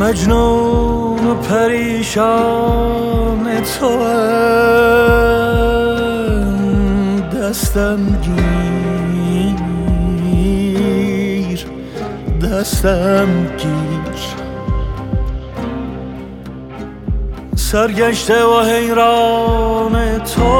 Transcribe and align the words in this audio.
مجنون 0.00 1.26
و 1.26 1.34
پریشان 1.34 2.86
تو 3.60 3.98
دستم 7.38 7.98
گیر 8.22 8.46
دستم 12.42 13.28
گیر. 13.58 13.76
سرگشته 17.56 18.44
و 18.44 18.60
حیران 18.60 20.18
تو 20.18 20.55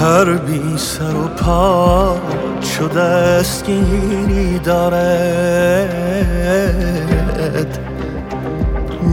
هر 0.00 0.24
بی 0.24 0.76
سر 0.76 1.14
و 1.14 1.28
پا 1.28 2.16
چو 2.60 2.88
دستگیری 2.88 4.58
دارد. 4.58 5.98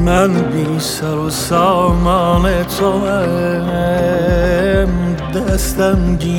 من 0.05 0.33
بی 0.33 0.79
سر 0.79 1.16
و 1.16 1.29
سامان 1.29 2.63
تو 2.63 3.02
دستم 5.35 6.16
گیر 6.19 6.38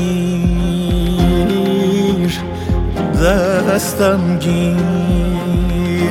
دستم 3.22 4.38
گیر. 4.38 4.78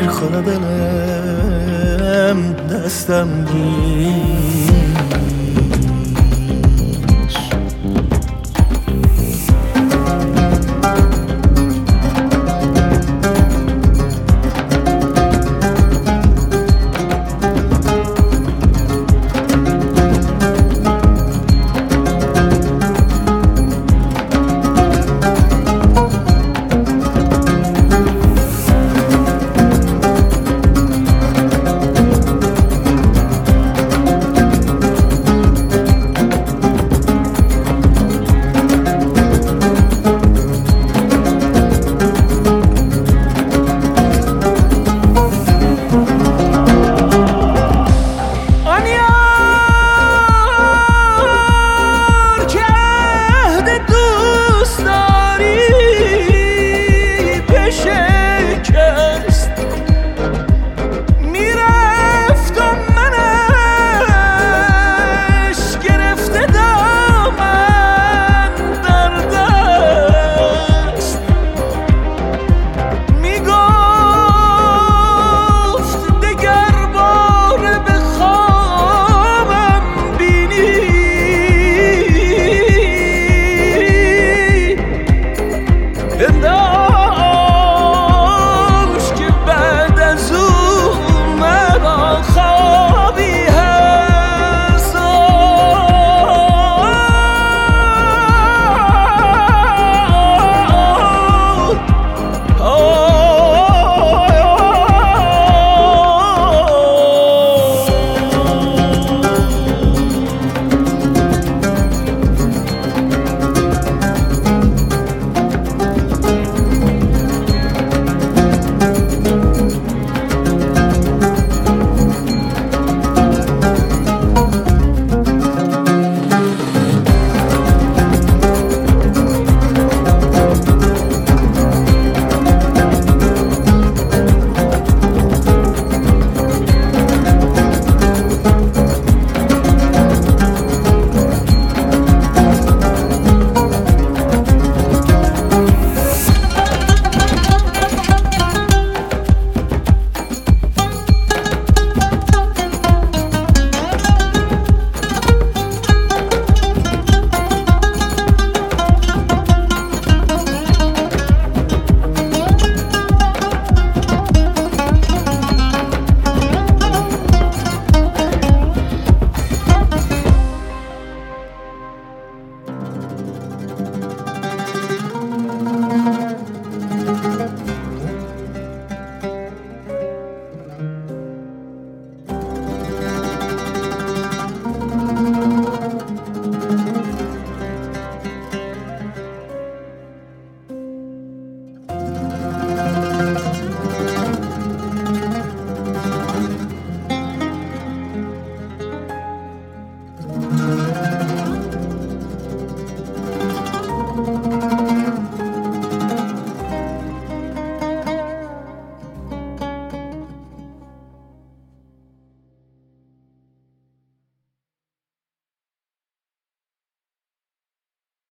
خدا 0.10 0.42
دلم 0.42 2.54
دستم 2.54 3.28
گیر. 3.54 4.87